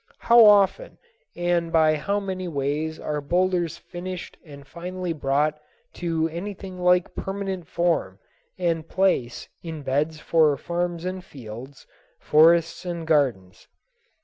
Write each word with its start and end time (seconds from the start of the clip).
How 0.17 0.43
often 0.43 0.97
and 1.35 1.71
by 1.71 1.95
how 1.95 2.19
many 2.19 2.47
ways 2.47 2.99
are 2.99 3.21
boulders 3.21 3.77
finished 3.77 4.35
and 4.43 4.65
finally 4.65 5.13
brought 5.13 5.61
to 5.93 6.27
anything 6.29 6.79
like 6.79 7.13
permanent 7.13 7.67
form 7.67 8.17
and 8.57 8.89
place 8.89 9.47
in 9.61 9.83
beds 9.83 10.19
for 10.19 10.57
farms 10.57 11.05
and 11.05 11.23
fields, 11.23 11.85
forests 12.19 12.83
and 12.83 13.05
gardens. 13.05 13.67